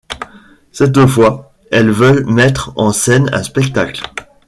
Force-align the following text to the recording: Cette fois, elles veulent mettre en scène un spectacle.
Cette 0.71 1.05
fois, 1.05 1.53
elles 1.69 1.91
veulent 1.91 2.25
mettre 2.25 2.73
en 2.75 2.91
scène 2.91 3.29
un 3.33 3.43
spectacle. 3.43 4.01